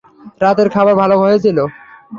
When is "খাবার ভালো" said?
0.75-1.15